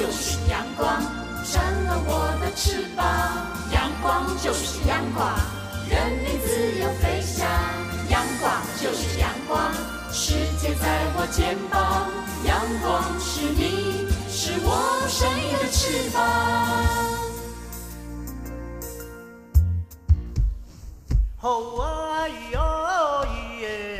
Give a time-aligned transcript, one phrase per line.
[0.00, 1.02] 就是阳光，
[1.44, 3.04] 扇了我的翅膀。
[3.70, 5.28] 阳光就是阳光，
[5.90, 7.46] 任你自由飞翔。
[8.08, 8.50] 阳光
[8.80, 9.70] 就是阳光，
[10.10, 12.08] 世界在我肩膀。
[12.46, 16.18] 阳光是你，是我生命的翅膀。
[21.36, 23.26] 好啊哟
[23.60, 23.99] 耶，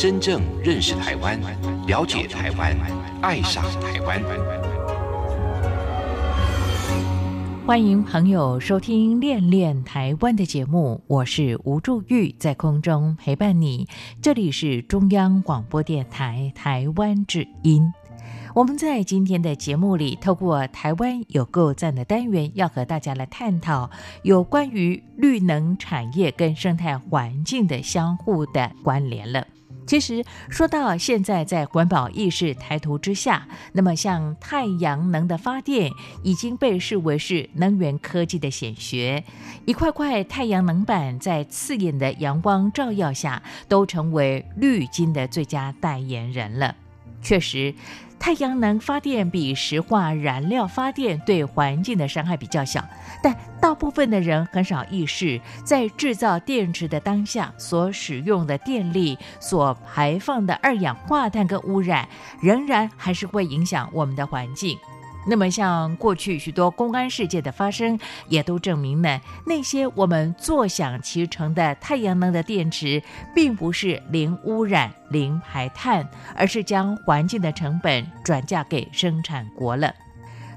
[0.00, 1.38] 真正认识台湾，
[1.86, 2.74] 了解台湾，
[3.20, 4.18] 爱上台湾。
[7.66, 13.86] 欢迎朋友收听《恋恋台湾》的节目，我是吴祝玉，在空中陪伴你。
[14.22, 17.92] 这里是中央广播电台台湾之音。
[18.54, 23.90] 我们在今天的节目里，透过台湾有够赞的单元，要和大家来探讨
[24.22, 29.46] 有关于绿能产业跟生态环境的相互的关联了。
[29.90, 35.90] 其实说到现在，在环保意识抬头之下，那么像太阳能的发电
[36.22, 39.24] 已经被视为是能源科技的显学。
[39.64, 46.76] 一块块太阳能板在刺眼的阳光照耀下，都成为绿金的最佳代言人了。
[47.20, 47.74] 确实。
[48.20, 52.86] 太阳能发电比石化燃料发电对环境的伤害比较小，
[53.22, 62.06] 但大部分的人很少意识，在制造电池的当下所使用的电力所排放的二氧化碳跟污染，
[62.42, 64.78] 仍然还是会影响我们的环境。
[65.30, 67.96] 那么，像过去许多公安事件的发生，
[68.28, 73.00] 也都证明呢，那些我们坐享其成的太阳能的电池，
[73.32, 76.04] 并不是零污染、零排碳，
[76.34, 79.94] 而是将环境的成本转嫁给生产国了。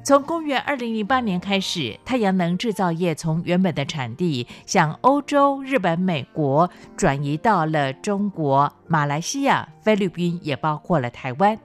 [0.04, 11.58] 从公元二零零八年开始，太阳能制造业从原本的产地，向欧洲、日本、美国转移到了中国、马来西亚、菲律宾，也包括了台湾。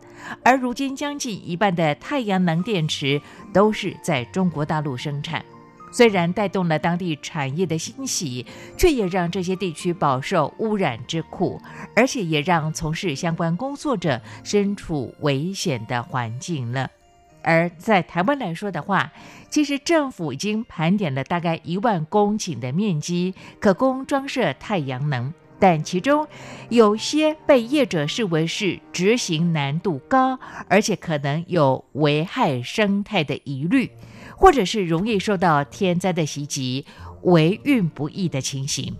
[0.44, 3.20] 而如今，将近一半的太阳能电池
[3.52, 5.44] 都是在中国大陆生产。
[5.90, 11.60] 虽然带动了当地产业的兴起，却也让这些地区饱受污染之苦，
[11.96, 16.88] 而且也让从事相关工作者身处危险的环境了。
[17.42, 19.12] 而在台湾来说的话，
[19.48, 26.26] 其实政府已经盘点了大概一万公顷的面积，可供装设太阳能，但其中
[26.68, 30.38] 有些被业者视为是执行难度高，
[30.68, 33.90] 而且可能有危害生态的疑虑，
[34.36, 36.84] 或者是容易受到天灾的袭击、
[37.22, 38.96] 维运不易的情形。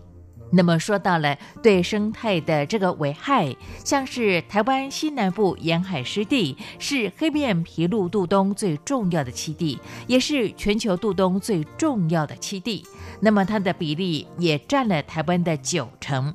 [0.50, 3.54] 那么说到了对生态的这个危害，
[3.84, 12.86] 像是台湾西南部沿海湿地是黑面琵鹭渡冬最重要的栖地，也是全球渡冬最重要的栖地。
[13.20, 16.34] 那么它的比例也占了台湾的九成。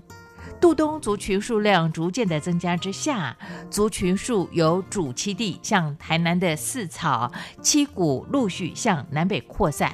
[0.62, 3.36] 渡冬族群数量逐渐的增加之下，
[3.70, 7.30] 族群数由主栖地向台南的四草、
[7.62, 9.94] 七股陆续向南北扩散。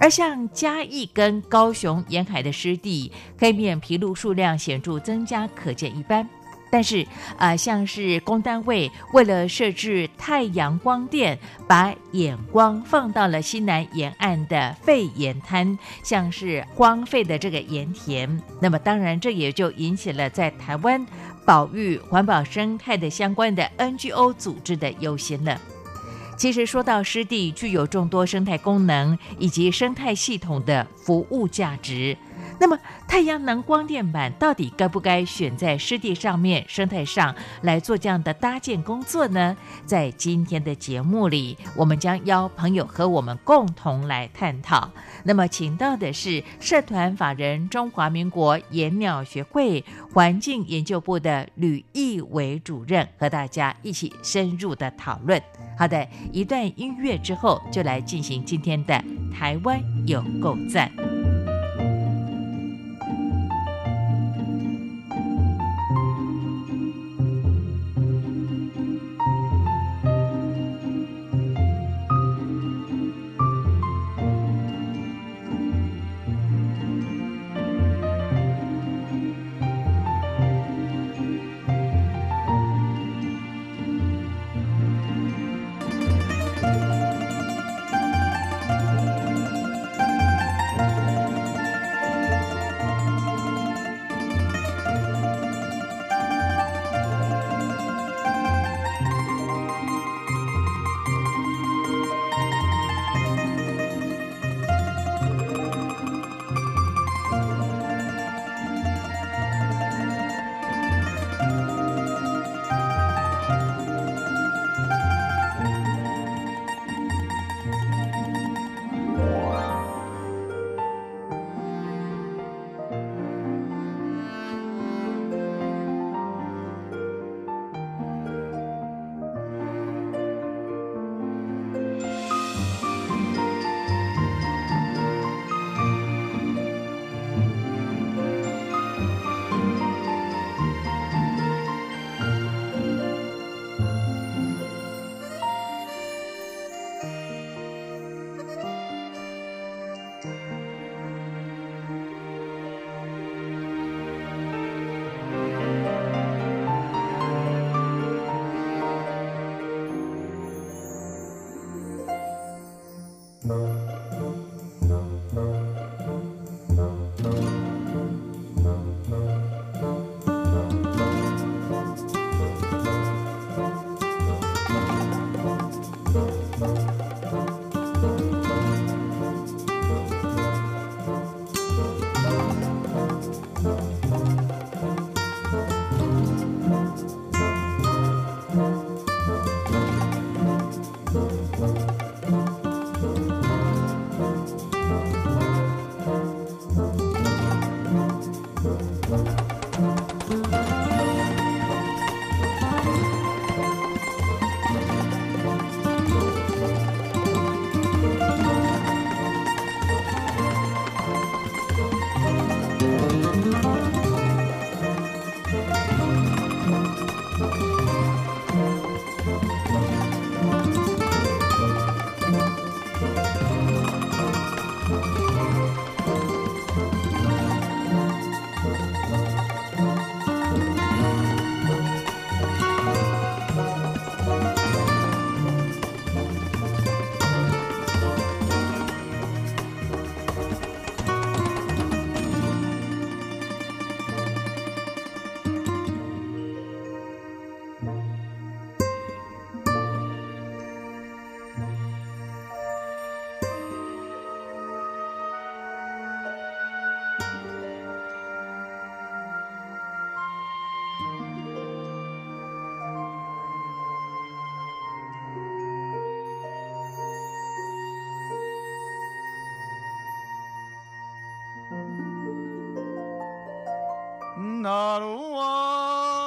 [0.00, 6.28] 而像嘉义跟高雄沿海的湿地，黑面琵鹭数量显著增加，可见一斑。
[6.70, 7.06] 但是，
[7.38, 11.38] 呃，像是工单位为了设置太阳光电，
[11.68, 21.06] 把眼光放到了西南沿岸的废盐滩，像是荒废的这个盐田，那么当然这也就引起了在台湾
[21.46, 25.60] 保育环保生态的相关的 NGO 组织的忧心了。
[26.44, 32.14] 其实说到湿地，具有众多生态功能以及生态系统的服务价值。
[32.58, 39.56] 那么，太阳能光电板到底该不该选在湿地上面、生态上来做这样的搭建工作呢？
[39.84, 44.90] 在今天的节目里，我们将邀朋友和我们共同来探讨。
[45.24, 55.40] 那么，请到的是社团法人中华民国野鸟学会环境研究部的吕义伟主任，和大家一起深入的讨论。
[55.76, 59.02] 好的，一段音乐之后，就来进行今天的
[59.32, 60.90] 台湾有够赞。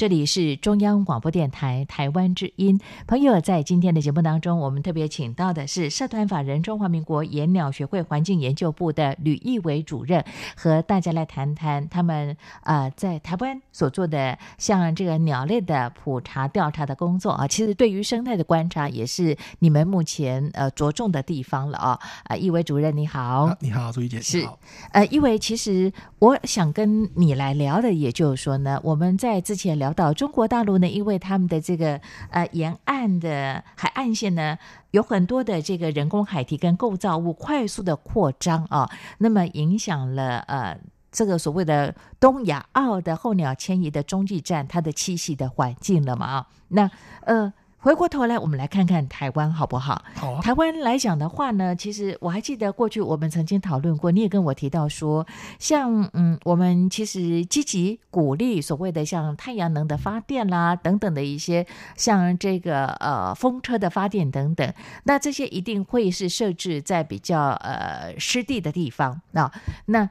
[0.00, 2.80] 这里是中央广播电台台湾之音。
[3.06, 10.24] 朋友，在今天的节目当中，我们特别请到的是社团法人中华民国野鸟学会环境研究部的吕义伟主任，
[10.56, 17.46] 和大家来谈谈他们呃在台湾所做的像这个鸟类的普查调查的工作啊。
[17.46, 22.00] 其实对于生态的观察，也是你们目前呃着重的地方了啊。
[22.24, 24.48] 啊，义伟主任你好，你好，朱怡姐是
[24.92, 29.89] 呃，义伟，其实我想跟你来聊的，也就是说呢，我们在之前聊。
[29.92, 34.58] 到中国大陆呢，因为他们的这个呃沿岸的海岸线呢，
[34.90, 40.78] 有很多的这个人工海堤跟构造物快速的扩张啊，那么影响了呃
[41.10, 46.90] 这个所谓的东亚澳的候鸟迁移的中继站它的栖息的环境了嘛啊，那
[47.22, 47.52] 呃。
[47.82, 50.04] 回过头来，我们来看看台湾好不好？
[50.14, 50.38] 好。
[50.42, 55.26] 台湾来讲的话呢，其实我还记得过去我们曾经讨论过，你也跟我提到说，
[55.58, 69.50] 像嗯，我们其实积极鼓励所谓的像太阳能的发电啦等等的一些，像这个呃风车的发电等等，那这些一定会是设置在比较呃湿地的地方那
[69.86, 70.10] 那。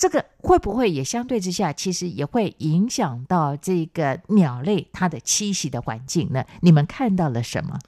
[0.00, 6.42] 这个会不会也相对之下，其实也会影响到这个鸟类它的栖息的环境呢？
[6.62, 7.78] 你们看到了什么？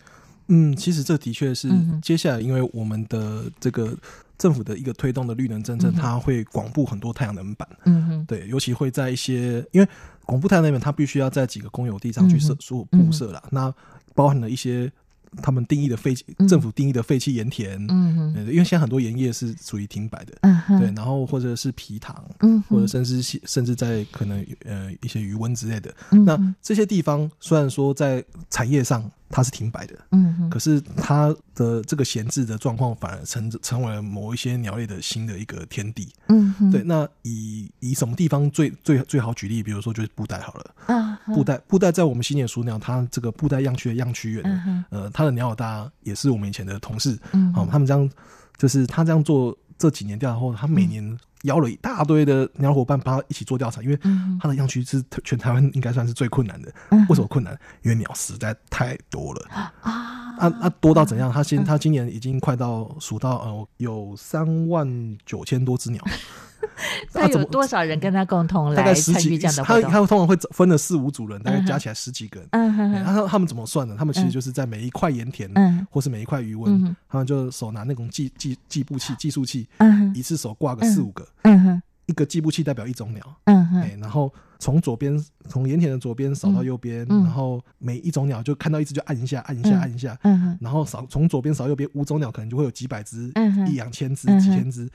[0.48, 1.70] 嗯，其实这的确是
[2.02, 3.96] 接下来，因为我们的这个
[4.36, 7.66] 政府的一个推动的绿能政策，它会广布很多太阳能板。
[7.86, 9.88] 嗯哼，对，尤其会在一些，因为
[10.26, 13.74] 广布太阳能板，它必须要在几个公有地上去设所布设了，那
[14.14, 14.92] 包含了一些。
[15.40, 29.10] 他们定义的废弃政府定义的废弃盐田，嗯因为现在很多盐业是属于停摆的，嗯对，然后或者是皮塘，嗯，或者甚至甚至在可能呃一些余温之类的，那这些地方虽然说在产业上。
[29.34, 36.82] 它是停摆的，嗯，可是它的这个闲置的状况反而成成为了某一些鸟类的新的一个天地，嗯，对。
[36.82, 39.62] 那以以什么地方最最最好举例？
[39.62, 48.10] 比如说就是布袋好了，啊，布袋布袋在我们新野鼠鸟，它这个布袋样区的样区园，呃，它的鸟老大也是我们以前的同事，嗯，好，他们这样
[48.56, 51.18] 就是他这样做这几年调查后，他每年。
[51.42, 53.98] 邀了一大堆的鸟伙伴帮他一起做调查，因为
[54.40, 56.72] 他的样区是全台湾应该算是最困难的。
[57.08, 57.52] 为什么困难？
[57.82, 59.74] 因为鸟实在太多了啊！
[59.82, 61.32] 啊啊，多到怎样？
[61.32, 66.00] 他今他今年已经快到数到呃有三万九千多只鸟。
[67.12, 69.90] 他有多少人跟他共同来参与这样的活动？
[69.90, 72.48] 他他通常会分了四五组人，大概加起来十几个人。
[72.52, 73.96] 嗯哼，他他们怎么算的？
[73.96, 81.62] 他们其实就是在每一块盐田，嗯，或是每一块余温，他们就手拿那种计计计步器、计数器，嗯一次手挂个四五个，嗯。
[81.62, 85.16] 哼，一个计步器代表一种鸟，嗯哼，然后从左边
[85.48, 93.32] 从盐田的左边扫到右边，然后每一种鸟就看到一只就按一下，按一下，按一下，嗯哼，然后扫从左边扫右边，五种鸟可能就会有几百只，
[93.68, 94.88] 一两千只，几千只。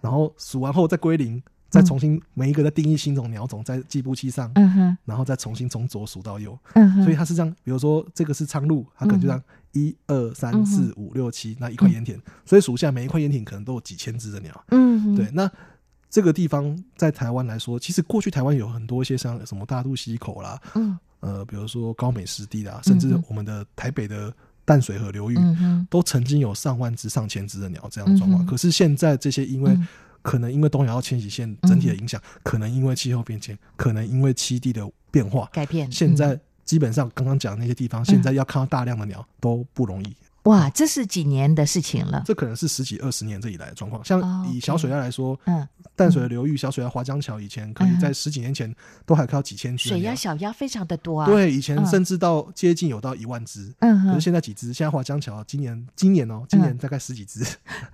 [0.00, 15.50] 然后数完后再归零，再重新每一个再定义新种鸟种在计步器上，嗯哼，然后再重新从左数到右，嗯哼，所以它是这样，比如说这个是苍鹭，它可能就这样一二三四五六七那一块盐田，所以数下每一块盐田可能都有几千只的鸟，嗯，对，那
[16.08, 24.32] 这个地方在台湾来说，其实过去台湾有很多一些像什么大肚溪口啦，嗯，呃，比如说高美湿地啦，甚至我们的台北的
[24.68, 29.74] 淡水河流域，嗯都曾经有上万只、上千只的鸟这样的状况，可是现在这些因为
[30.20, 40.14] 可能因为东亚要迁徙线整体的影响，可能因为气候变迁，可能因为栖地的变化改变，现在基本上刚刚讲那些地方，现在要看到大量的鸟都不容易。
[40.44, 42.22] 哇，这是几年的事情了？
[42.24, 44.02] 这可能是十几二十年这以来的状况。
[44.02, 51.26] 像以小水鸭来说，嗯，淡水的流域小水鸭华江桥以前可以在十几年前都还看到几千只水鸭、小鸭非常的多啊。
[51.26, 54.72] 对，以前甚至到接近有到一万只，嗯，可是现在几只？
[54.72, 57.44] 现在华江桥今年今年哦，今年大概十几只。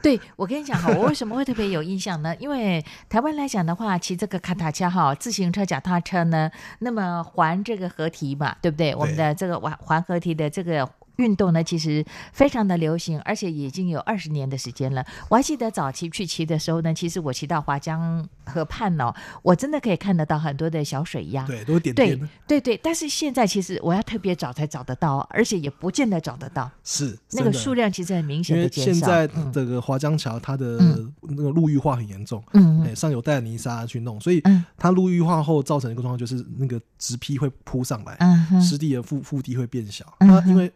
[0.00, 2.36] 对，我跟你讲哈， 我为什么会特别有印象呢？
[2.36, 6.48] 因为台湾来讲的话，骑这个卡塔车哈，自行车、脚踏车呢，
[6.78, 8.94] 那么环这个河堤嘛，对不对？
[8.94, 10.88] 我们的这个环环河堤的这个。
[11.16, 15.04] 运动呢，其实非常的流行，而且已经有二十年的时间了。
[15.28, 22.76] 我还记得早期去骑的时候呢，其实我骑到华江河畔哦，我真的可以看得到很多的小水鸭，对，都点点的，对对。
[22.78, 26.70] 但是现在其实我要特别找才找得到，而且也不见得找得到。
[26.82, 28.92] 是那个数量其实很明显的减少。
[28.92, 30.78] 现在这个华江桥它的
[31.22, 34.42] 那个陆域化很严重，嗯，上有带泥沙去弄，所以
[34.76, 40.72] 它陆域化后造成一个状况就是那个植批会扑上来，嗯，湿地的腹腹地会变小，那因为。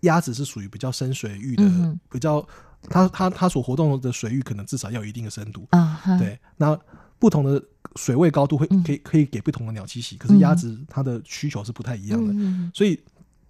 [0.00, 2.46] 鸭子是属于比较深水域的，比较
[2.88, 5.66] 它它它所活动的水域可能至少要有一定的深度。
[5.70, 6.00] 啊。
[6.18, 6.78] 对，那
[7.18, 7.62] 不同的
[7.96, 12.98] 水位高度会可以可以给不同的鸟栖息，可是鸭子它的需求是不太一样的，所以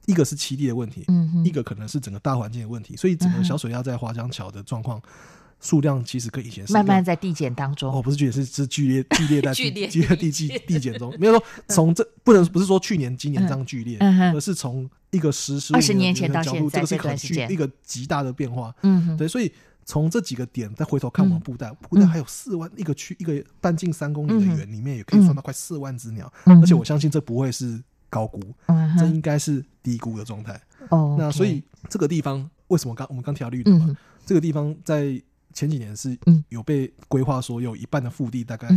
[0.06, 1.06] 一个是栖地的问题，
[1.44, 5.00] 一个可能是整个大环境的问题，所以整个小水鸭在华江桥的状况。
[5.61, 11.14] 数量其实跟以前慢慢在递减当中，哦，不是剧减，是是剧烈剧烈在 剧烈剧烈递递递减中。
[11.19, 13.99] 没有说从这不能不是说去年今年这样剧烈，
[14.35, 18.75] 而是从一个十十二十年前到现在这个是很巨一个极大的变化。
[18.83, 19.52] 嗯，对，所以
[19.85, 28.40] 从这几个点再回头看我们布袋，布袋还有四万一个区一个半径三公里的圆里面也可以算到快四万只鸟，而且我相信这不会是高估，
[28.99, 30.59] 这应该是低估的状态。
[30.88, 33.95] 哦，那所以这个地方为什么刚我们刚提到绿的嘛？
[34.25, 35.21] 这个地方在。
[35.52, 36.16] 前几年是
[36.49, 38.69] 有被规划说有一半的腹地大概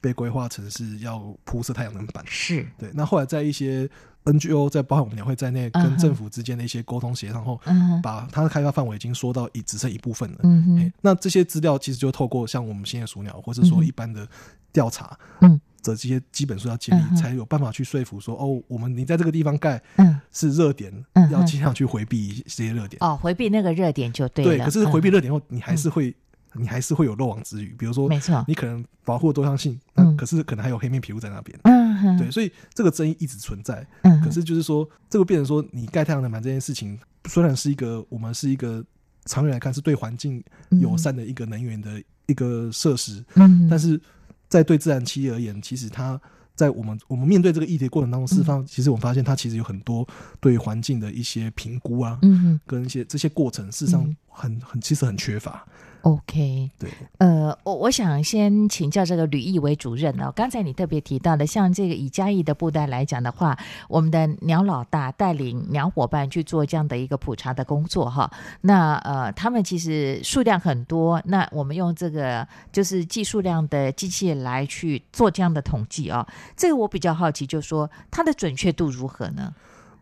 [0.00, 2.66] 被规划成是要铺设太阳能板，是。
[2.78, 2.90] 对。
[2.94, 3.88] 那后来在一些
[4.24, 7.60] NGO 在包含我们两会在内跟政府之间的一些沟通协商后，
[8.02, 10.38] 把它的开发范围已经缩到已只剩一部分了。
[10.42, 14.28] 嗯那这些资料其实就透过像我们现在鼠鸟或者说一般的
[14.72, 15.60] 调查，嗯。
[15.92, 24.50] 的这些基本数要建立，才有办法去说服说哦，我们你在这个地方盖，嗯，是热点，嗯，要尽量去回避这些热点，哦，回避那个热点就对了。
[24.56, 26.14] 对，可是回避热点后，你还是会，
[26.54, 38.84] 你还是会有漏网之鱼，比如说，没错，你可能保护多样性，那，可是可能还有黑面皮肤在那边，嗯，对，所以这个争议一直存在，嗯，可是就是说，这个变成说，你盖太阳能板这件事情，虽然是一个我们是一个
[39.26, 40.42] 长远来看是对环境
[40.80, 44.00] 友善的一个能源的一个设施，嗯，但是。
[44.48, 46.20] 在对自然企业而言，其实它
[46.54, 50.06] 在我们我们面对这个议题过程当中，释放，其实我们发现它其实有很多
[50.40, 55.66] 对环境的一些评估啊，嗯，跟一些这些过程，事实上很很其实很缺乏。
[56.06, 60.32] OK，对，呃，我我想先请教这个吕毅为主任哦。
[60.36, 63.58] 刚才你特别提到的，像这个以嘉义的布袋来讲的话，
[63.88, 68.30] 我们的鸟老大带领鸟伙伴去做这样的一个普查的工作哈。
[68.60, 76.24] 那呃，他们其实数量很多，那我们用这个就是计数量的机器来去做这样的统计哦。
[76.56, 79.52] 这个我比较好奇，就是说它的准确度如何呢？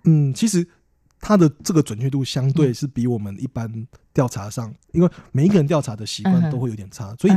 [0.04, 0.68] 嗯，其实。
[1.24, 7.32] 它的这个准确度相对是比我们一般调查上，因为每一个人调查的习惯都会有点差，所以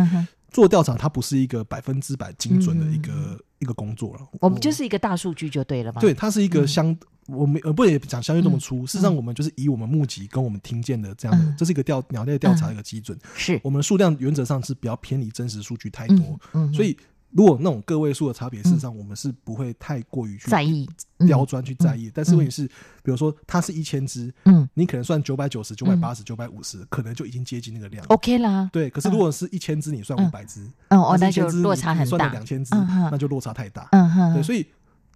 [0.51, 4.27] 做调查它不是一个百分之百精准的一个一个工作了。
[4.41, 6.01] 我们就是一个大数据就对了嘛。
[6.01, 6.93] 对，它是一个相，
[7.27, 8.85] 我们呃不也讲相对这么粗。
[8.85, 13.17] 事实上，我们就是以我们目击跟我们听见的这样的，这是一个调鸟类调查的一个基准。
[13.35, 16.37] 是我们数量原则上是比较偏离真实数据太多，
[16.73, 16.97] 所以。
[17.31, 20.87] 如果那种个位数的差别，事实上我们是不会太过于去在意、
[21.25, 22.11] 刁钻去在意。
[22.13, 28.69] 但是问题是，比如说它是一千只，嗯，你可能算九百九十九百八十九百五十，可能就已经接近那个量，OK 啦。
[28.71, 32.29] 对，可是如果是一千只，你算五百只，嗯，哦，那就落差很大。
[32.29, 33.87] 两千只，那就落差太大。
[33.91, 34.65] 嗯哼，对，所以。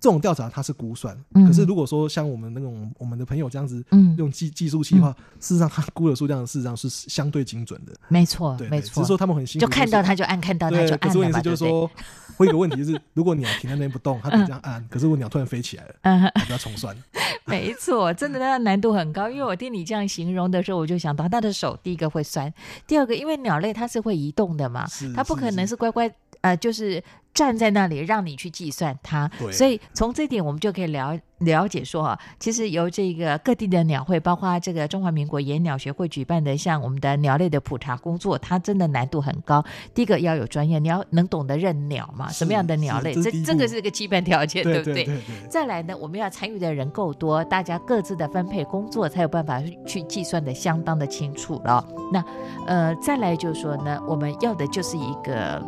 [0.02, 1.16] 这种调查它是估算，
[1.46, 3.86] 可是如果说像我们那种我们的朋友这样子，
[4.18, 7.94] 用计计数器的话，事实上他估的数量事实上是相对精准的。
[8.08, 8.96] 没错，没错。
[8.96, 10.98] 只是说他们很辛苦，就看到他就按，看到他就按。
[10.98, 11.88] 可是问题就是说，
[12.36, 16.98] 会有个问题就是，如果鸟停在那边不动，它可以这样按；可是如果鸟突然飞起来了，它就要重算。
[17.46, 19.30] 没错，真的，它的难度很高。
[19.30, 22.52] 因为我听你这样形容的时候，我就想到他的手第一个会酸，
[22.88, 26.12] 第二个因为鸟类它是会移动的嘛，它不可能是乖乖。
[26.42, 27.04] 呃，就是
[27.34, 29.30] 站在那里让你去计算它。
[29.52, 39.64] 所以从这点我们就可以了了解说啊，其实由这个各地的鸟会，包括这个中华民国野鸟学会举办的像我们的鸟类的普查工作，它真的难度很高。
[39.94, 45.10] 第一个要有专业，你要能懂得认鸟嘛，什么样的鸟类，这这个是个基本条件，对不对？
[45.50, 51.84] 再来呢，我们要参与的人够多，大家各自的分配工作，才有办法去计算的相当的清楚了。
[52.14, 52.24] 那
[52.68, 55.60] 呃，再来就是说呢，我们要的就是一个。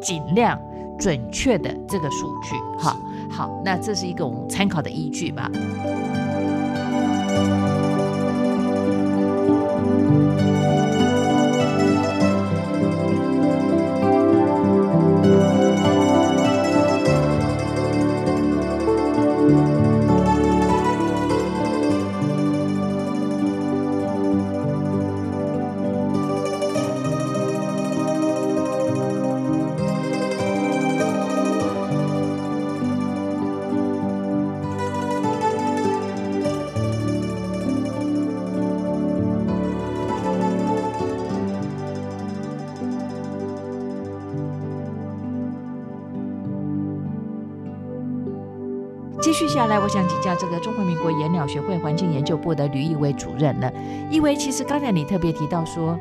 [0.00, 0.56] 尽量
[0.98, 2.96] 准确的这个数据，哈，
[3.30, 5.48] 好，那这是一个我们参考的依据嘛。
[50.98, 53.72] 国野鸟学会环境研究部的吕义伟主任了。
[54.10, 55.98] 义威，其实刚才你特别提到说，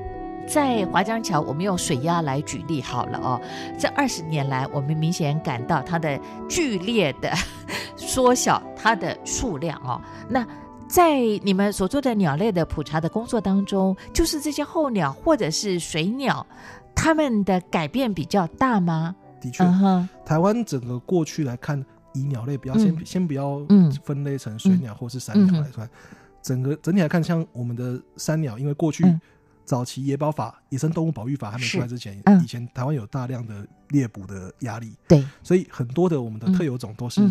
[0.47, 3.41] 在华江桥，我们用水压来举例好了哦。
[3.77, 7.31] 这二十年来，我们明显感到它的剧烈的
[7.95, 10.01] 缩小它的数量哦。
[10.29, 10.45] 那
[10.88, 16.45] 在你们所做的鸟类的普查的工作当中，就是这些候鸟或者是水鸟，
[16.95, 19.15] 它们的改变比较大吗？
[19.41, 19.63] 的确，
[20.25, 21.86] 台湾整个过去来看。
[22.17, 23.65] 以鸟类不要先先不要
[24.03, 25.89] 分类成水鸟或是山鸟来算，
[26.41, 29.03] 整个整体来看，像我们的山鸟，因为过去
[29.65, 37.21] 早期野保法、野生动物保育法还没出来之前，以前台湾有大量的猎捕的压力，对，所以很多的我们的特有种都是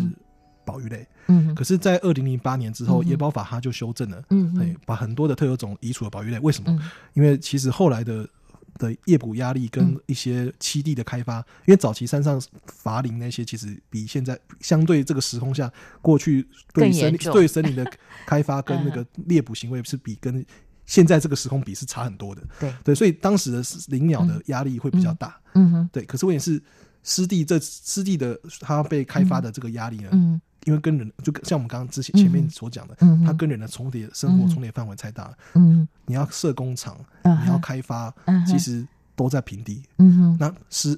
[0.63, 1.07] 保育类。
[1.27, 6.39] 嗯，可是，在二零零八年之后，野保法它就修正了，嗯，把很多的特有种移除了保育类。
[6.39, 6.79] 为什么？
[7.13, 8.27] 因为其实后来的。
[8.77, 17.85] 的夜捕压力跟一些栖地的开发，因为早期山上伐林那些，其实比现在相对这个时空下，过去对森林对森林的
[18.25, 20.45] 开发跟那个 猎捕行为是比跟
[20.85, 22.41] 现在这个时空比是差很多的。
[22.59, 25.39] 对对，所以当时的林鸟的压力会比较大。
[25.53, 26.05] 嗯哼，对。
[26.05, 26.61] 可是问题是，
[27.03, 30.09] 湿地这湿地的它被开发的这个压力呢？
[30.13, 30.39] 嗯。
[30.67, 35.33] 因为跟人就像我们刚刚之前前面所讲的，它跟人的重叠生活重叠范围太大。
[35.53, 38.13] 嗯，你要设工厂，你要开发，
[38.45, 39.81] 其实都在平地。
[39.97, 40.89] 嗯哼，那是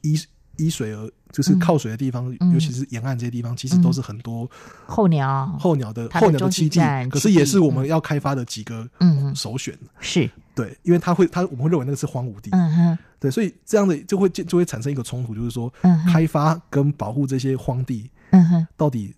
[0.00, 0.18] 依
[0.56, 4.50] 依水而就是靠水的地方，尤其是沿岸这些地方，其实都是很多
[4.86, 7.10] 候鸟候鸟的候鸟的栖地。
[7.10, 8.88] 可是也是我们要开发的几个
[9.34, 9.78] 首选。
[10.00, 12.48] 是对，因为它会它我们会认为那个是荒芜地。
[12.52, 15.70] 嗯哼，对，所以这样的就会就会产生一个冲突，就是说
[16.10, 19.14] 开发跟保护这些荒地，嗯哼，到底。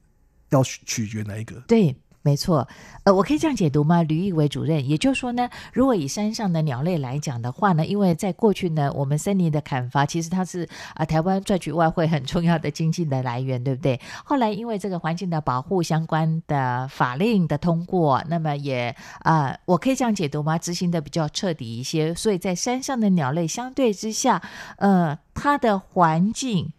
[0.50, 1.56] 要取取决哪一个？
[1.66, 2.68] 对，没错。
[3.04, 4.02] 呃，我可以这样解读吗？
[4.02, 13.98] 吕义伟主任，也就是说呢，如果以山上的鸟类来讲的话呢，因为在过去呢，我们森林的砍伐其实它是啊，台湾赚取外汇很重要的经济的来源，对不对？
[14.22, 20.58] 后来因为这个环境的保护相关的法令的通过，那么也啊，我可以这样解读吗？
[20.58, 24.42] 执行的比较彻底一些，所以在山上的鸟类相对之下，
[24.76, 26.72] 呃，它的环境。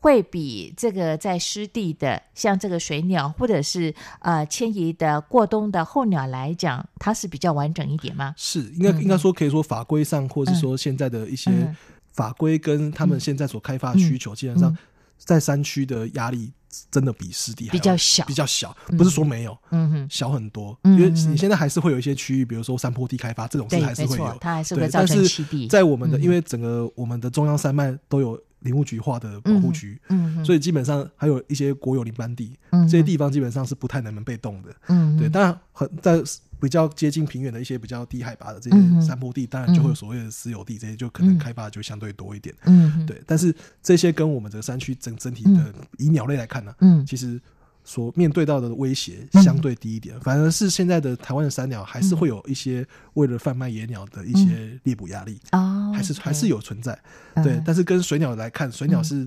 [0.00, 8.34] 会比这个在湿地的，像这个水鸟或者是呃迁移的过冬的候鸟来讲，它是比较完整一点吗？
[8.36, 11.74] 是，应该应该说可以说法规上，或者是说现在的一些
[12.12, 14.76] 法规跟他们现在所开发的需求，基本上
[15.18, 16.52] 在山区的压力
[16.90, 20.78] 真的比湿地比较小，比较小，不是说没有，嗯哼，小很多。
[20.84, 25.66] 因为你现在还是会有一些区域，比如说山坡地开发这种事还是会有，它还是会造成湿地。
[25.66, 28.40] 在我们的因为整个我们的中央山脉都有。
[28.60, 35.28] 林务局划的保护区，嗯，所以基本上还有一些国有林班地，这些地方基本上是不太能被动的，嗯，对。
[35.28, 36.22] 当然，很在
[36.60, 43.22] 比较接近平原的一些比较低海拔的这些山坡地，当然就会有所谓的私有地，这些就可能开发就相对多一点，嗯，对。
[43.26, 47.40] 但是这些跟我们这个山区整整体的以鸟类来看呢，嗯，其实。
[47.86, 56.98] 所面对到的威胁相对低一点，反而是现在的台湾的山鸟还是会有一些为了贩卖野鸟的一些猎捕压力哦，还是还是有存在。
[57.36, 59.26] 对，但是跟水鸟来看，水鸟是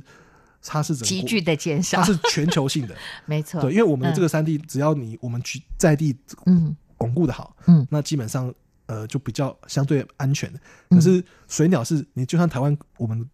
[0.62, 2.96] 它是急剧的减少，它是全球性的，
[3.26, 3.62] 没错。
[3.62, 6.76] 对，因为我们的这个山地，只要你我们去在地嗯。
[7.00, 8.54] 巩固的好，嗯，那基本上
[8.88, 10.52] 呃就比较相对安全。
[10.90, 13.26] 可是水鸟是你就算台湾我们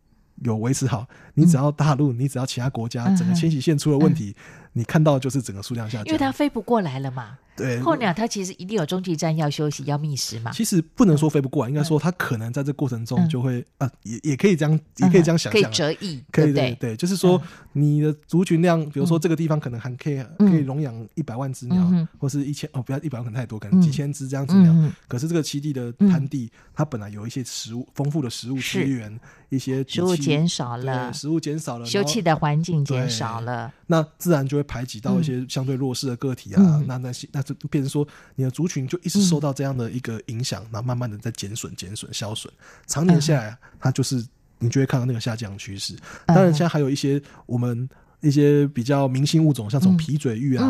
[0.43, 4.35] 有维持好，你只要大陆，你只要其他国家整个迁徙线出了问题。
[4.77, 7.38] 你看到就是整个数量下降，因为它飞不过来了嘛。
[7.55, 10.51] 对，候鸟它其实一定有中继站要休息要觅食嘛。
[10.51, 24.75] 其实不能说飞不过来，应该说它可能在这过程中就会啊，也也可以这样，也可以这样想象，可以折翼，可以对对，就是说你的族群量，比如说这个地方可能还可以可以容养一百万只鸟，或是一千哦，不要一百万可能太多，可能几千只这样子鸟。
[25.07, 38.06] 可是这个栖地的滩地，它本来有一些食物丰富的食物资源，一些食物减少了，食物减少了，休憩的环境减少了，那自然就会排挤到一些相对弱势的个体啊，那那些那就变成说。
[38.36, 42.51] 你的族群就一直受到这样的一个影响，然后慢慢的在减损、减损、消损，
[42.86, 44.21] 常年下来，它就是
[44.60, 45.95] 你就会看到那个下降趋势。
[46.25, 50.69] 当然，现在还有一些我们一些比较明星物种，像这种皮嘴玉啊，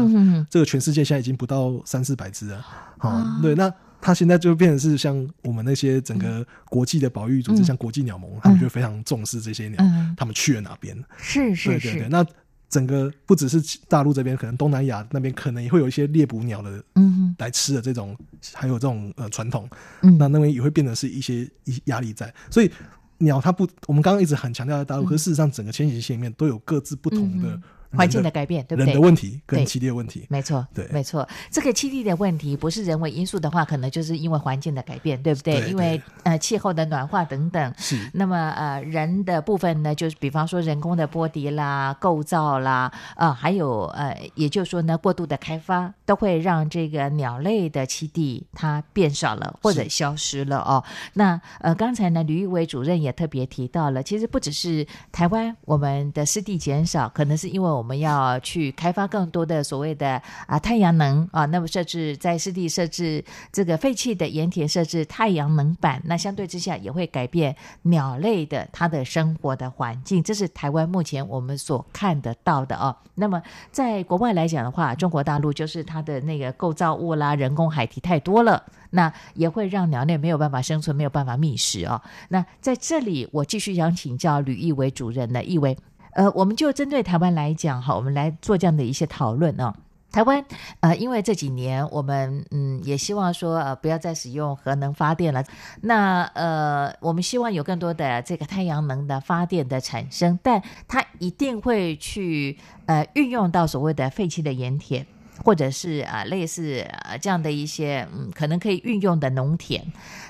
[0.50, 2.64] 这个全世界现在已经不到三四百只了。
[3.00, 9.84] 好，对，那它现在就变成是像我们那些整个国际的保育组织，像国际鸟盟，他们就非常重视这些鸟，
[10.16, 10.96] 他们去了哪边？
[11.18, 12.26] 是是是，那。
[12.70, 18.18] 整个不只是大陆这边，可能东南亚那边可能也会有一些猎捕鸟的，嗯，来吃的这种，
[18.54, 19.70] 还有这种呃传统，
[20.02, 22.72] 嗯，那那边也会变得是一些一压力在，所以
[23.20, 27.60] 鸟它不，我们刚刚一直很强调在大陆，可事实上整个迁徙线里面都有各自不同的。
[27.92, 28.94] 环境的改变，对不对？
[28.94, 31.28] 人的问题跟栖地的问题，没错，对，没错。
[31.52, 35.70] 这个栖地的问题不是人为因素的话，可能就是因为环境的改变，对不对？
[35.70, 37.74] 因为呃气候的暖化等等。
[37.78, 38.10] 是。
[38.14, 50.84] 那么呃人的部分呢，就是比方说人工的波迪啦、构造啦，啊，还有呃，也就是说呢，过度的开发都会让这个鸟类的栖地它变少了或者消失了哦。
[51.14, 57.96] 那呃刚才呢，吕玉伟主任也特别提到了，其实不只是台湾我们的湿地减少，可能是因为我们。
[57.96, 72.94] 要去开发更多的所谓的啊太阳能啊，那么设置在湿地设置这个废弃的盐田设置太阳能板，那相对之下也会改变鸟类的它的生活的环境，这是台湾目前我们所看得到的哦。
[73.16, 82.02] 那么在国外来讲的话，中国大陆就是它的那个构造物啦、人工海堤太多了，那也会让鸟类没有办法生存，没有办法觅食哦。
[82.28, 85.78] 那在这里，我继续想请教吕义伟主任的，义伟。
[86.16, 89.76] 呃，我们就针对台湾来讲哈，我们来做这样的一些讨论啊。
[90.12, 90.46] 台湾
[90.80, 95.44] 呃，因为这几年我们嗯也希望说呃不要再使用核能发电了，
[95.82, 105.06] 那呃我们希望有更多的这个太阳能的发电的产生，但它一定会去呃运用到所谓的废弃的盐田。
[105.44, 109.84] 或者是啊，类似啊这样的一些嗯，可能可以运用的农田，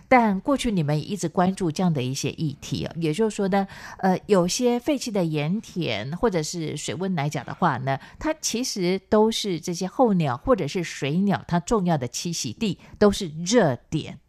[0.08, 3.68] 但过去你们一直关注这样的一些议题，也就是说呢，
[4.00, 14.20] 呃，有些废弃的盐田或者是水温来讲的话呢，它其实都是这些候鸟或者是水鸟它重要的栖息地，都是热点。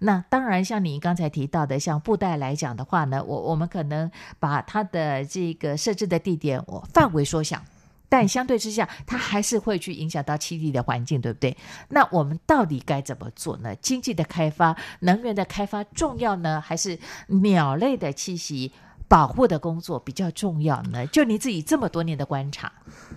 [0.00, 7.62] 那当然，像你刚才提到的，像布袋来讲的话呢，我我们可能把它的这个设置的地点我范围缩小。
[8.08, 11.54] 但相对之下，它还是会去影响到栖地的环境，对不对？
[11.90, 13.74] 那我们到底该怎么做呢？
[13.76, 18.72] 经济的开发、能源的开发重要呢，还是鸟类的栖息
[19.06, 21.06] 保护的工作比较重要呢？
[21.08, 22.72] 就你自己这么多年的观察，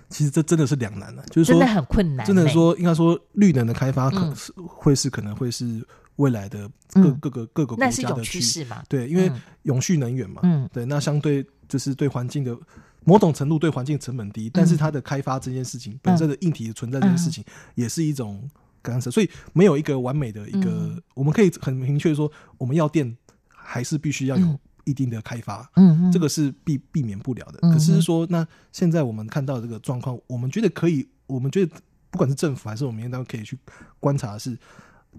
[0.10, 2.26] 其实这真的是两难了，就是真的很困难。
[2.26, 5.86] 真的说，应该说绿能的开发，可能是会是可能会是
[6.18, 8.84] 未来的各各个各个国家的趋势嘛？
[8.90, 9.32] 对，因为
[9.64, 12.58] 永续能源嘛，嗯，对，那相对就是对环境的。
[13.04, 18.48] 某种程度对环境成本低，但是它的开发这件事情本身的硬体存在这件事情也是一种
[18.82, 27.60] 干涉，所以没有一个完美的一个，我们可以很明确说，我们要电还是必须要有一定的开发，嗯，这个是避避免不了的。
[27.72, 31.76] 可是说，那现在我们看到这个状况，我们觉得可以，我们觉得
[32.12, 33.58] 不管是政府还是我们应当可以去
[34.00, 34.56] 观察，是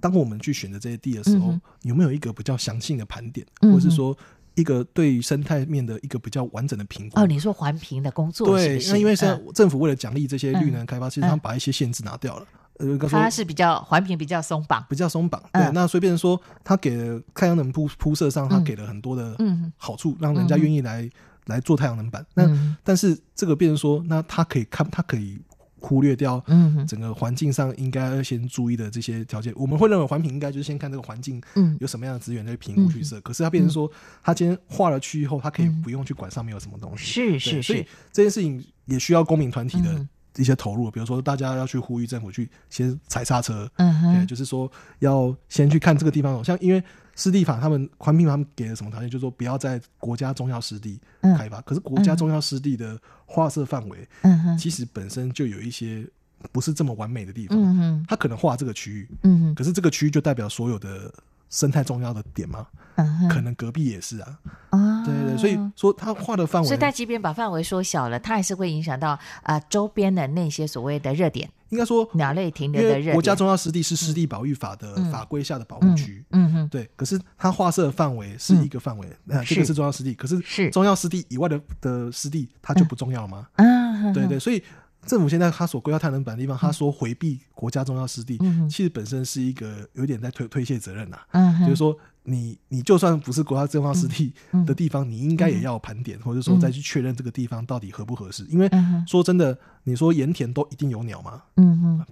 [0.00, 4.16] 当我们去选择这些地的时候，有没有一个比较详细的盘点，或者是说。
[4.54, 7.20] 一个对于生态面的一个比较完整的评估。
[7.20, 12.46] 哦，你说环评的工作对，那因为现在政府为了奖励这些绿能开发，其实他们把一些限制拿掉了。
[12.78, 15.42] 呃，它是比较环评比较松绑，比较松绑。
[15.52, 19.36] 对，那随便说，他给太阳能铺铺设上，他给了很多的
[19.76, 21.08] 好处，让人家愿意来
[21.46, 22.24] 来做太阳能板。
[22.34, 22.48] 那
[22.82, 25.38] 但是这个变成说，那他可以看，他可以。
[25.82, 26.42] 忽略掉
[26.88, 31.42] 整个环境上应该要先注意的这些条件，我们会认为环评应该就是先看这个环境
[31.80, 33.20] 有什么样的资源在评估去设。
[33.20, 33.90] 可是它变成说，
[34.22, 37.04] 它今天划了区以后，它可以不用去管上面有什么东西。
[37.04, 46.82] 是是是，所以这件事情也需要公民团体的一些投入，比如说大家要去呼吁政府去先踩刹车，对，就是说要先去看这个地方，像因为。
[47.14, 49.08] 湿地法，他们环评他们给了什么条件？
[49.08, 51.60] 就是说不要在国家重要湿地开发。
[51.60, 54.08] 可是国家重要湿地的划设范围，
[54.58, 56.06] 其实本身就有一些
[56.50, 58.04] 不是这么完美的地方。
[58.08, 59.08] 它可能划这个区域，
[59.54, 61.12] 可是这个区域就代表所有的
[61.50, 62.66] 生态重要的点吗？
[63.30, 64.38] 可能隔壁也是啊。
[65.04, 71.50] 对对，所以说他画的范围，所以它即便把范围缩小了，它还是会影响到啊周边的那些所谓的热点。
[71.72, 76.24] 应该说鸟类停留的热点，国家重要湿地是湿地保育法的法规下的保护区。
[76.30, 76.88] 嗯哼，对。
[76.94, 80.14] 可是它划设的范围是一个范围，那这个是重要湿地。
[80.14, 83.48] 可是是重要湿地以外的的湿地，它就不重要吗？
[83.56, 84.38] 嗯，对对。
[84.38, 84.62] 所以
[85.06, 88.38] 政府现在他所规划太阳能板的地方，他说回避国家重要湿地，
[88.68, 91.18] 其实本身是一个有点在推推卸责任呐。
[91.32, 91.96] 嗯，就是说。
[92.24, 94.32] 你你就算不是国家重要湿地
[94.64, 98.44] 的地方，你应该也要盘点，或者说再去确认这个地方到底合不合适。
[98.44, 98.70] 因为
[99.08, 101.42] 说真的，你说盐田都一定有鸟吗？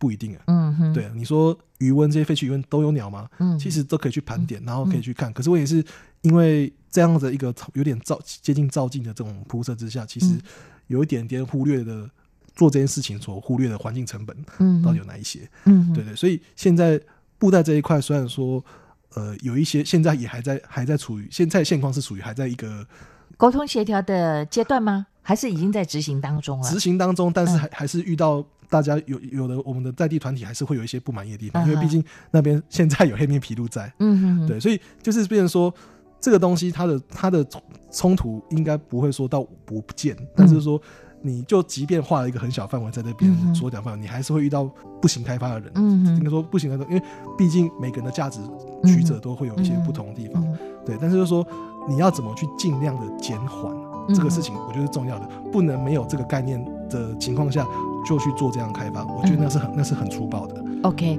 [0.01, 0.93] 不一定啊。
[0.93, 3.29] 对，你说余温这些废弃余温都有鸟吗？
[3.39, 5.33] 嗯，其实都可以去盘点，然后可以去看。
[5.33, 5.85] 可是问题是，
[6.23, 10.37] 因为这样的一个有点照接近照镜的这种铺设之下，其实
[10.89, 12.11] 有一点点忽略的
[12.55, 15.49] 做这件事情所忽略的环境成本，嗯，到底有哪一些？
[15.65, 16.15] 嗯，对对。
[16.15, 17.01] 所以现在
[17.39, 18.65] 布袋这一块虽然说。
[19.17, 22.87] 呃，有一些现在也还在还在处于现在现况是处于还在一个
[23.37, 25.05] 沟通协调的阶段吗？
[25.21, 26.71] 还是已经在执行当中了？
[26.71, 35.75] 执行当中，但是还还是遇到大家有有的我们的在地团体还是会有一些不满意的地方，因为毕竟那边现在有黑面皮鹭在，嗯嗯，对，所以就是变成说
[36.21, 37.45] 这个东西它的它的
[37.91, 40.81] 冲突应该不会说到不不见，但是说。
[41.23, 44.69] 你就即便画了一个很小范围在那边缩小范围，你还是会遇到
[45.01, 45.71] 不行开发的人。
[45.75, 47.03] 嗯，应该说不行开发，因为
[47.37, 48.41] 毕竟每个人的价值
[48.85, 50.45] 取舍都会有一些不同的地方。
[50.85, 51.47] 对，但是就说
[51.89, 53.73] 你要怎么去尽量的减缓
[54.15, 57.67] 这个事情，我觉得是重要的，不能没有这个概念的情况下
[58.07, 60.65] 就去做这样开发，我觉得那是很那是很粗暴的。
[60.83, 61.19] OK。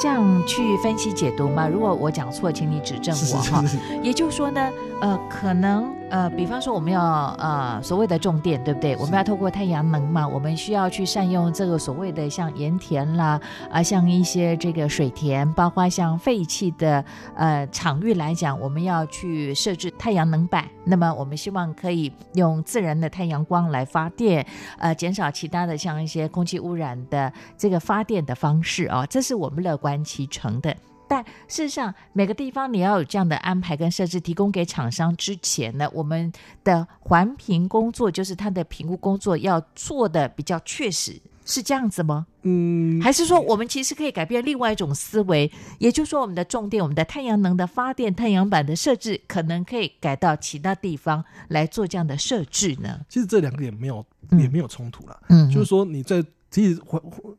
[0.00, 1.68] 这样去分析解读吗？
[1.68, 3.62] 如果我讲错，请你指正我哈。
[4.02, 5.99] 也就是说呢，呃，可能。
[6.10, 7.00] 呃，比方说我们要
[7.38, 8.96] 呃所谓的种电，对不对？
[8.96, 17.04] 我们要透过太阳能嘛，我们需要去善用这个所谓的像盐田啦，啊，像一些这个水田，包括像废弃的
[17.36, 20.66] 呃场域来讲，我们要去设置太阳能板。
[20.84, 24.44] 那么我们希望可以用自然的太阳光来发电，
[24.78, 30.74] 呃，减少其他的像一些空气污染的这个发电的方式啊，这是我们乐观其成的。
[31.10, 42.28] 但事实上，每个地方你要有这样的安排跟设置，提供给厂商之前呢，我们的环评工作就是它的评估工作要做的比较确实，是这样子吗？
[42.42, 53.00] 嗯，还是说我们其实可以改变另外一种思维，也就是说，我们的重电、我们的太阳能的发电、太阳板的设置，可能可以改到其他地方来做这样的设置呢？
[53.08, 54.06] 其实这两个也没有
[54.38, 56.80] 也没有冲突了，嗯，就是说你在其实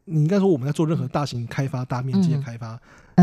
[0.05, 2.79] 你应该说我们在做任何大型开发、大面积的开发。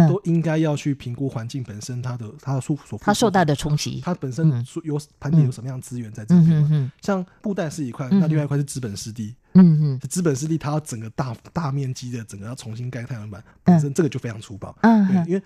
[0.06, 6.92] 都应该要去评估环境本身，它的它的所它受到的冲击，它本身有盘点有什么样资源在这边。
[7.00, 9.34] 像布袋是一块，那另外一块是资本湿地。
[9.54, 14.76] 嗯嗯，资本湿地它要整个大大面积的整个要重新盖太阳能板，本身这个就非常粗暴。
[14.82, 15.42] 嗯，对因为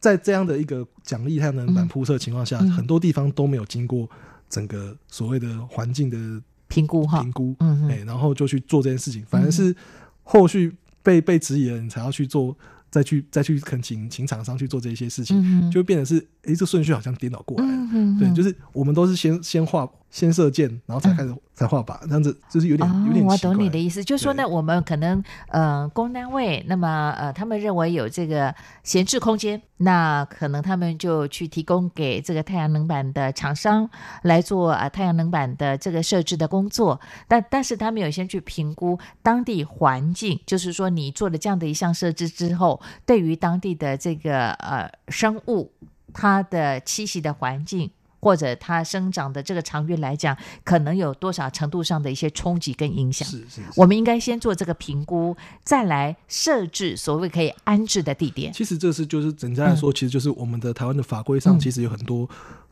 [0.00, 4.10] 在这样的一个奖励太阳能板铺设情况下，很多地方都没有经过
[4.48, 9.74] 整个所谓的环境的评估哈评估，嗯哎，然后就去做这件事情，反而是
[10.22, 12.56] 后续被被质疑了，你才要去做。
[12.90, 18.18] 再去再去恳请请厂商去做这些事情，就变成是，哎，这顺序好像颠倒过来了。
[18.18, 19.86] 对，就是我们都是先先画。
[20.10, 33.88] 先射箭，然后才开始才画靶，这样子就是有点有点我懂你的意思，就是说呢，我们可能呃公单位，那么呃他们认为有这个闲置空间，那可能他们就去提供给这个太阳能板的厂商
[34.22, 36.98] 来做啊太阳能板的这个设置的工作。
[37.26, 45.70] 但但是他们有先去评估当地环境，就是说你做了这样的一项设置之后，对于当地的这个呃生物
[46.14, 47.90] 它的栖息的环境。
[48.20, 53.26] 或者它生长的这个长远来讲，可能有多少程度上的一些冲击跟影响？
[53.28, 58.52] 是是，我们应该先做这个评估，再来设置所谓可以安置的地点。
[58.52, 62.28] 其实这是就是整家来说，其实就是我们的台湾的法规上其实有很多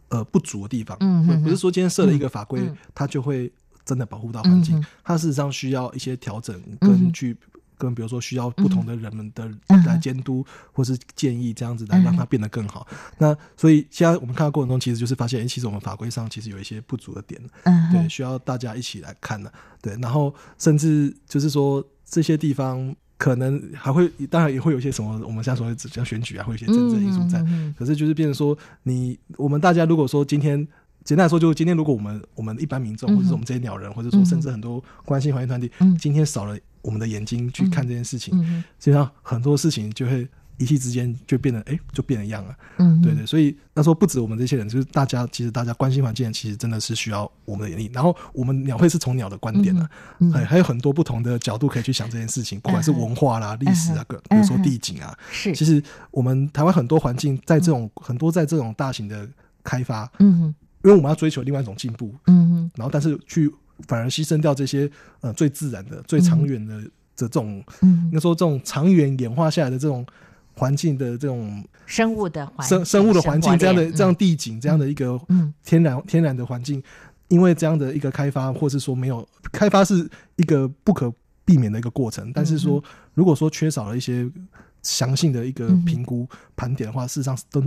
[0.09, 0.97] 呃不足的地方。
[1.01, 2.61] 嗯，不是说今天设了一个法规，
[2.95, 3.53] 它就会
[3.85, 4.85] 真的保护到环境。
[5.05, 7.37] 它事实上需要一些调整跟去
[7.79, 9.51] 跟比如说需要不同的人们的
[9.87, 12.87] 来监督或是建议，这样子来让它变得更好。
[13.19, 17.41] 那所以现在我们看到过程中，其实就是发现，哎，其实我们法规上其实有一些不足的点，
[17.93, 19.53] 对，需要大家一起来看的。
[19.81, 22.95] 对，然后甚至就是说这些地方。
[23.19, 27.43] 可能还会，当然也会有一些什么，我们现在所谓像选举啊，会有一些政治因素在。
[27.75, 30.69] 可是就是变成说，你我们大家如果说今天，
[31.03, 38.33] 简单来说，就是今天如果我们我们一般民众，或者是我们这些鸟人，或者说甚至很多关心环境团体，今天少了我们的眼睛去看这件事情，
[38.79, 40.27] 实际上很多事情就会。
[40.59, 42.57] 一气之间就变得哎，就变了样了。
[42.79, 47.91] 嗯，对对，所以那时候不止我们这些人，就是大家其实大家关心环境，其实真的是需要我们的眼力。
[47.93, 49.87] 然后我们鸟会是从鸟的观点呢，
[50.33, 55.55] 还还有很多不同的角度可以去想这件事情，不管是文化啦、历史啊，各比如说地景啊，是。
[55.55, 59.29] 其实我们台湾很多环境在这种很多在这种大型的
[59.63, 63.53] 开发，嗯，因为我们要追求另外一种进步，嗯，然后但是去
[63.89, 66.83] 反而牺牲掉这些呃最自然的、最长远的
[67.15, 70.07] 这种，嗯，应该说这种长远演化下来的这种。
[70.59, 75.21] 环境的这种生物的环生生物的环境，这样的这样地景，这样的一个
[75.63, 76.83] 天然天然的环境，
[77.29, 81.13] 因为这样的一个开发，或是说没有开发，是一个不可
[81.45, 82.33] 避免的一个过程。
[82.33, 84.27] 但是说，如果说缺少了一些
[84.83, 87.63] 详细的一个评估盘点的话，事实上都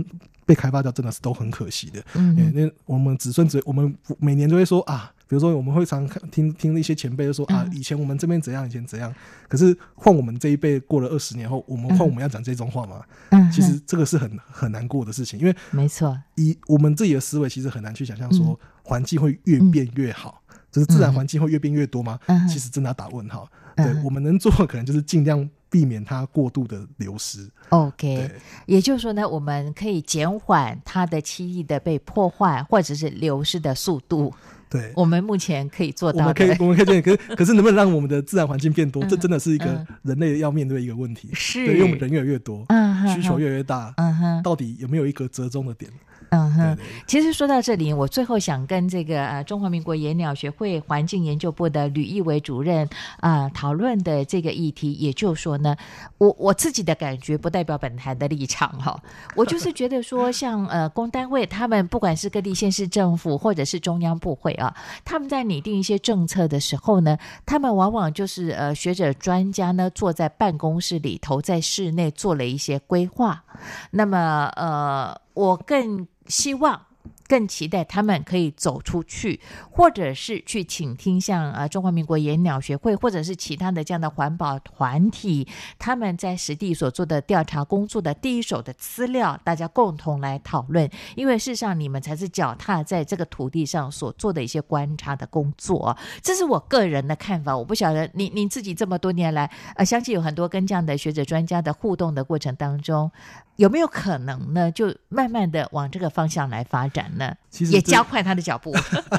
[0.50, 2.02] 被开发掉，真的是都很可惜的。
[2.14, 5.12] 嗯，那我们子孙子，我们每年都会说啊。
[5.28, 9.14] 比如说，我们会常看听听一些前辈就说啊，以前我们这边怎样，以前怎样。
[9.46, 13.00] 可是换我们这一辈过了二十年后，我们换我们要讲这种话吗？
[13.28, 22.18] 嗯，其实这个是很很难过的事情，因为没错，以我们自己的思维，其实很难去想象说环境会越变越好，就是自然环境会越变越多吗？
[22.48, 23.48] 其实真的要打问号。
[23.76, 27.48] 对我们能做的可能就是尽量避免它过度的流失。
[27.70, 28.30] OK，
[28.66, 34.34] 也就是说呢，我们可以减缓它的栖地的被破坏或者是流失的速度。
[34.68, 36.20] 对，我们目前可以做到。
[36.20, 37.02] 我们可以，我们可以这样。
[37.02, 39.02] 可可是，能不能让我们的自然环境变多？
[39.10, 41.28] 这真的是一个人类要面对一个问题。
[41.32, 43.92] 是，因为我们人越来越多，嗯需求越来越大。
[43.96, 45.90] 嗯哼，到底有没有一个折中的点？
[46.30, 52.88] 嗯哼，其实说到这里，我最后想跟这个呃中华民国野鸟学会环境研究部的吕义伟主任
[53.18, 55.76] 啊讨论的这个议题，也就是说呢，
[56.18, 59.00] 我我自己的感觉不代表本台的立场哈，
[59.34, 64.72] 我就是觉得说，像呃公单位他们不管是各地县市政府或者是中央部会啊，
[65.04, 73.42] 他们在拟定一些政策的时候呢，他们往往就是呃学者专家呢坐在办公室里头，在室内做了一些规划，
[73.90, 76.06] 那么呃我更。
[76.30, 76.86] 希望。
[77.30, 79.38] 更期待他们可以走出去，
[79.70, 85.46] 或者是去倾听像呃中华民国野鸟学会，或者是其他的这样的环保团体，
[85.78, 90.90] 他们在实地所做的调查工作的第一手的资料，大家共同来讨论。
[91.14, 95.96] 因为事实上，你们才是脚踏在这个土地上所做的一些观察的工作。
[96.20, 103.08] 这是我个人的看法，我不晓得你你自己这么多年来，呃，相信有很多跟这样的学者专家的互动的过程当中，
[103.54, 104.68] 有没有可能呢？
[104.72, 107.19] 就慢慢的往这个方向来发展。
[107.50, 108.72] 其实也加快他的脚步。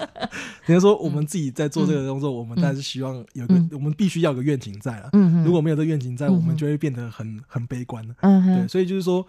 [0.66, 5.10] 比如说， 我们自己在做这个工作，我们当然是希望有个，我们必须要有个愿景在了。
[5.14, 8.16] 嗯如果没有这愿景在，我们就会变得很很悲观了。
[8.22, 9.26] 嗯对，所以就是说。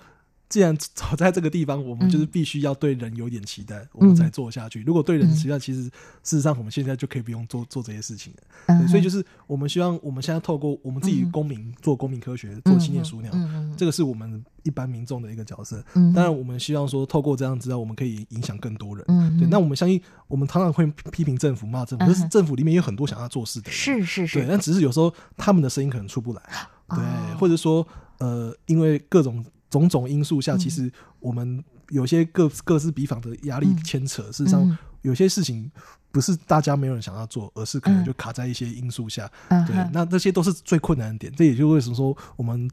[0.53, 4.83] 既然走在这个地方，我们就是必须要对人有点期待，我们才做下去。
[4.83, 5.91] 如果对人期待，其实事
[6.37, 8.87] 实上我们现在就可以不用做做这些事情了。
[8.87, 13.33] 所以就是我们希望，我们现在透过我们自己公民做公民科学，做青年鼠鸟，
[13.79, 15.83] 这个是我们一般民众的一个角色。
[15.95, 19.03] 当然，我们希望说，透过这样资料，我们可以影响更多人。
[19.39, 19.99] 对，那我们相信，
[20.29, 24.39] 我们常常会批评政府、骂政府，可是政府里面有很多想要做事的人，是是是。
[24.41, 26.43] 对，但只是有时候他们的声音可能出不来，
[26.91, 26.99] 对，
[27.39, 27.89] 或者说
[28.19, 29.43] 呃，因为各种。
[29.73, 34.23] 种种因素下，其实我们有些各各自比方的压力牵扯。
[34.25, 35.71] 事实上，有些事情
[36.11, 39.27] 不是大家没有人想要做，而是可能就卡在一些因素下。
[39.49, 41.33] 对，那这些都是最困难的点。
[41.35, 42.71] 这也就为什么说我们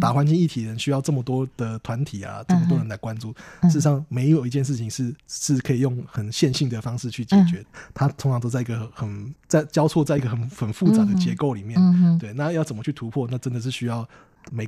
[0.00, 3.34] 打环境议题人需要这么多的团体啊，这么多人来关注。
[3.64, 7.62] 事实上，没有一件事情是是可以用很线性的方式去解决。
[7.92, 12.18] 它通常都在一个很在交错在一个很很复杂的结构里面。
[12.18, 13.28] 对，那要怎么去突破？
[13.30, 14.08] 那真的是需要。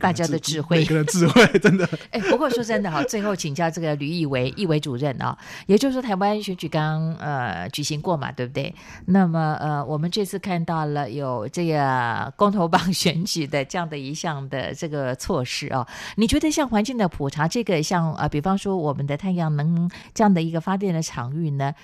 [0.01, 1.89] 大家的智慧，每个人智慧 真的。
[2.11, 8.75] 哎，不过说真的哈，最后请教这个吕义伟义伟主任啊，也就是说台湾选举刚呃举行过嘛，对不对？
[9.07, 21.75] 那么呃，我们这次看到了有这个公投榜选举的这样的一项的这个措施啊，你觉得像环境的普查这个像呃，比方说我们的太阳能这样的一个发电的场域呢？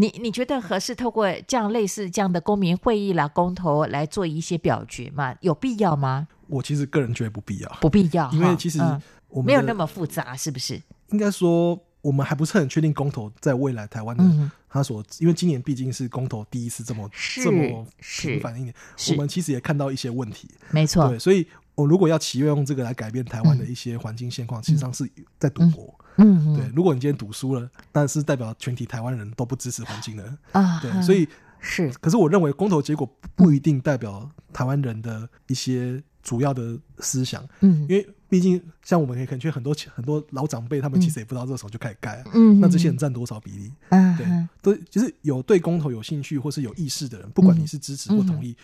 [0.00, 5.34] 你你觉得合适透过这样类似这样的公民会议啦、公投来做一些表决吗？
[5.40, 6.28] 有必要吗？
[6.46, 8.80] 我其实个人觉得不必要，不必要，因为其实
[9.28, 10.80] 我没有那么复杂，是不是？
[11.10, 14.24] 应该说，我们还不是很确定公投在未来台湾的
[14.68, 17.10] 他所，因为今年毕竟是公投第一次这么
[17.42, 18.72] 这么频繁一年，
[19.10, 21.08] 我们其实也看到一些问题，没错。
[21.08, 21.44] 对，所以
[21.78, 25.08] 我如果要企业用这个来改变台湾的一些环境现况，实际上是
[25.38, 25.94] 在赌博。
[26.16, 26.68] 嗯，对。
[26.74, 30.80] 如果你今天赌输了，但是代表全体台湾人都不支持环境的啊。
[30.80, 31.28] 对，所以
[31.60, 31.88] 是。
[32.00, 37.46] 可是我认为公投结果不一定代表台湾人的一些主要的思想。
[37.60, 38.06] 嗯，因为。
[38.30, 42.24] 毕竟，像我们可能去很多很多老长辈，他们其实也不知道这时候就开始盖了。
[42.34, 43.72] 嗯，那这些人占多少比例？
[43.88, 44.26] 嗯，对，
[44.60, 48.54] 都就是有对公投有兴趣或是有意识的人，不管你是支持或同意，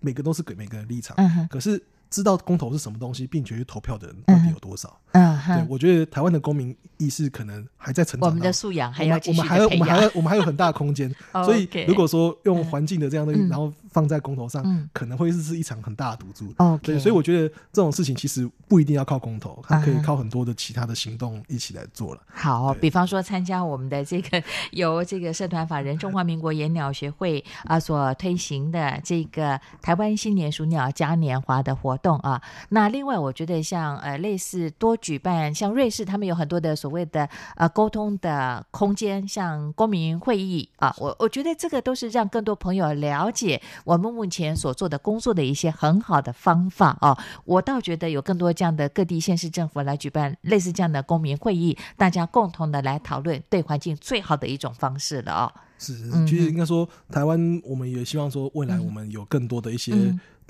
[0.00, 1.14] 每个都是给每个人立场。
[1.18, 1.84] 嗯可是。
[2.12, 4.96] 知道公投是什么东西，并且去投票的人到底有多少？
[5.12, 8.28] 嗯，对我觉得台湾的公民意识可能还在成长。
[8.28, 11.12] 我们的素养还要我们还要我们还要我们还有很大的空间。
[11.44, 16.54] 所以如果说用环境的这样的，然后放在公投上，可能会是是一场很大的赌注。
[16.58, 22.20] 哦对，所以我觉得这种事情其实不一定要靠公投，它可以靠很多的其他的行动一起来做了。
[22.32, 24.42] 好，比方说参加我们的这个
[24.72, 31.96] 由这个社团法人中华民国野鸟学会啊所推行的这个台湾新年鼠鸟嘉年华的活。
[31.98, 47.16] 动啊，那另外我觉得像呃类似多举办，像瑞士他们有很多的所谓的呃沟通的空间，像公民会议啊，我我觉得这个都是让更多朋友了解我们目前所做的工作的一些很好的方法啊。
[47.44, 55.52] 我倒觉得有更多这样的各地县市政府来举办类似这样的公民会议，大家共同的来讨论对环境最好的一种方式了啊。
[55.78, 59.92] 是，其实应该说台湾我们也希望说未来我们有更多的一些。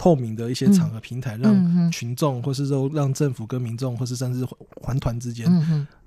[0.03, 4.44] 透明的一些场合平台，让群众，或是说让政府跟民众，或是甚至
[4.80, 5.46] 环团之间，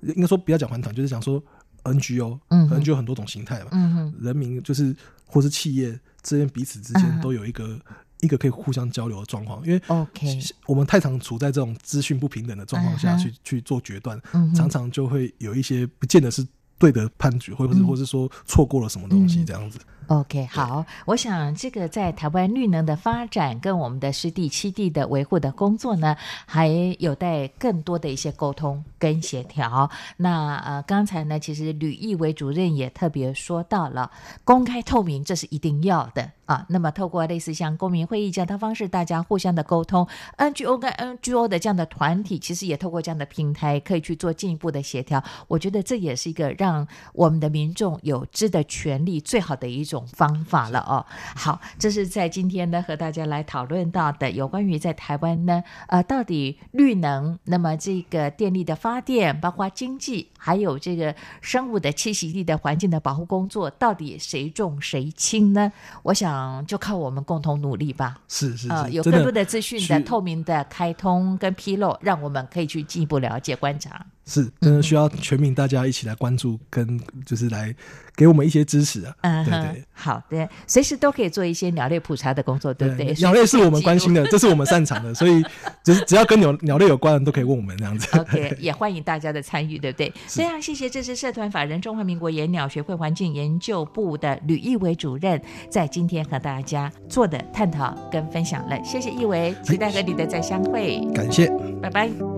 [0.02, 1.42] 应该说不要讲环团，就是讲说
[1.86, 4.14] NGO，可能就有很多种形态嘛。
[4.20, 4.94] 人民就是
[5.26, 7.80] 或是企业之间彼此之间都有一个
[8.20, 14.22] 一个可以互相交流的状况，因为 OK，我们太常处在这种资讯不平等的状况下去去做决断，
[14.54, 16.46] 常常就会有一些不见得是
[16.78, 19.80] 对的判决，或者是或是说错过了什么东西这样子。
[20.08, 26.16] OK，好，我想这个在台湾绿能的发展跟我们的湿地、栖地的维护的工作呢，
[26.46, 26.68] 还
[27.00, 29.90] 有待更多的一些沟通跟协调。
[30.18, 34.12] 那呃，刚才呢，其实吕义伟主任也特别说到了
[34.44, 36.68] 公开透明，这是一定要的啊。
[36.70, 40.08] 那么透过类似像公民会议这样的方式，大家互相的沟通
[40.38, 45.24] ，NGO 跟 NGO 的这样的团体，其实也透过这样的平台，可以去做进一步的协调。
[45.48, 46.65] 我觉得这也是一个让
[47.14, 50.04] 我们的民众有知的权利最好的一种。
[50.16, 51.06] 方法了哦，
[51.36, 65.72] 好，这是在今天呢和大家来讨论到的有关于在台湾呢，呃，到底绿能，那么这个电力的发电，包括经济，还有这个生物的栖息地的环境的保护工作，到底谁重谁轻呢？
[66.04, 68.18] 我想就靠我们共同努力吧。
[68.30, 74.06] 是是是，有更多的资讯的透明的开通跟披露，让我们可以去进一步了解观察。
[74.26, 77.74] 是，真的需要全民大家一起来关注，跟就是来
[78.16, 79.16] 给我们一些支持啊。
[79.22, 83.14] 嗯，对对，好的，随时都可以做一些鸟类普查的工作，对不对？
[83.20, 85.44] 鸟类是我们关心的， 这是我们擅长的，所以
[85.84, 88.08] 就是只要跟鸟鸟类有关的都可以问我们这样子。
[88.18, 90.12] OK， 也欢迎大家的参与，对不对？
[90.28, 101.48] 非常谢谢，这是社团法人中华民国野鸟学会环境研究部的吕义伟主任，在今天和大家做的探讨跟分享了，谢谢义伟，期待和你的再相会，感谢，
[101.80, 102.35] 拜拜。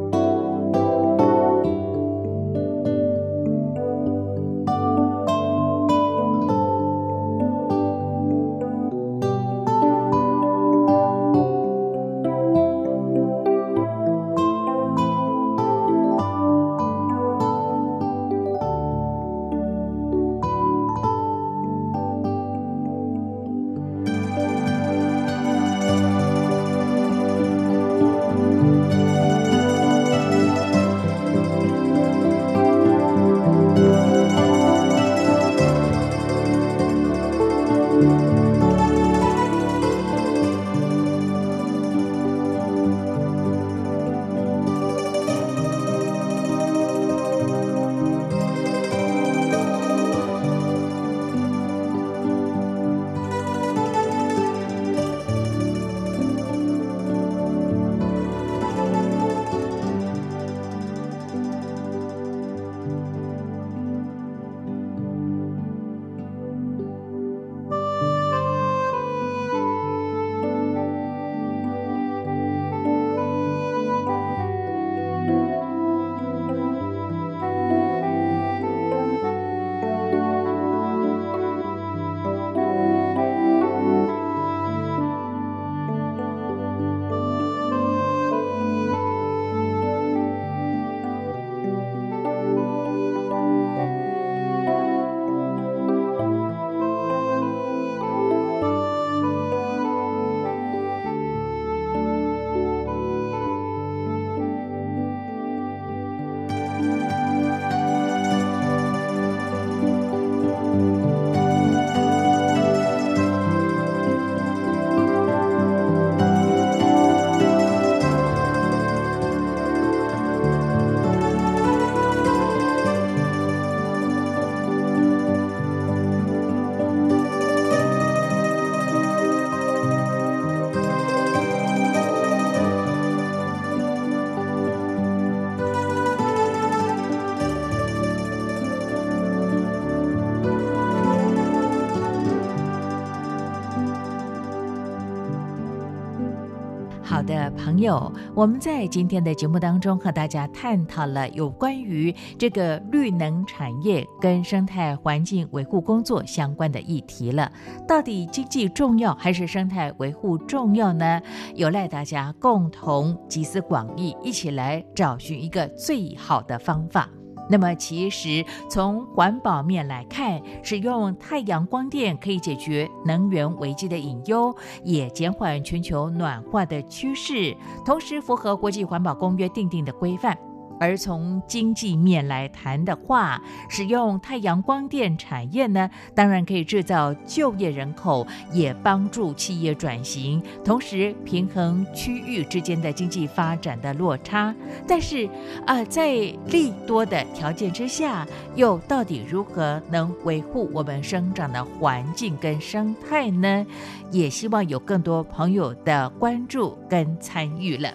[147.78, 157.52] 朋友，我们在今天的节目当中和大家探讨了有关于这个绿能产业跟生态环境维护工作相关的议题了。
[157.88, 161.22] 到底经济重要还是生态维护重要呢？
[161.54, 167.08] 有赖大家共同集思广益，一起来找寻一个最好的方法。
[167.50, 180.38] 那么，其实从环保面来看，使用太阳光电可以解决能源危机的隐忧，也减缓全球暖化的趋势，同时符合国际环保公约定定的规范。
[180.80, 194.54] 而从经济面来谈的话，使用太阳光电产业呢，当然可以制造就业人口，也帮助企业转型，同时平衡区域之间的经济发展的落差。
[194.88, 195.30] 但是
[195.66, 196.12] 啊，在
[196.48, 203.66] 利多的条件之下，又到底如何能维护我们生长的环境跟生态呢？
[204.12, 207.94] 也希望有更多朋友的关注跟参与了。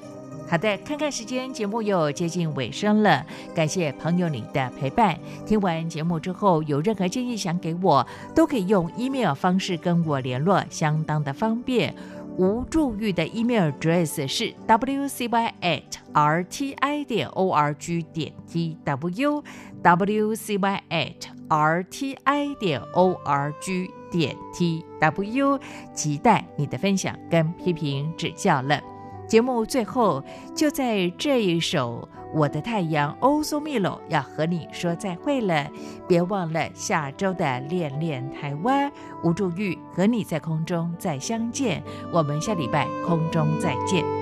[0.53, 3.25] 好的，看看时间，节目又接近尾声了。
[3.55, 5.19] 感谢朋友你的陪伴。
[5.47, 11.95] 听完节目之后，有任何建议想给我，都可以用 email 方式跟我联络，相当的方便。
[12.37, 15.83] 无助玉的 email address 是 wcy at
[16.13, 19.43] rti 点 org 点 tw
[19.83, 21.15] wcy at
[21.49, 25.61] rti 点 org 点 tw，
[25.95, 28.92] 期待你的分享跟批评指教了。
[29.33, 30.23] 节目最后，
[30.55, 35.67] 就在这一首《我的太阳》欧苏密罗要和你说再会了。
[36.07, 38.93] 别忘了下周的恋恋台湾，
[39.25, 41.83] 吴祝玉和你在空中再相见。
[42.13, 44.22] 我们下礼拜空中再见。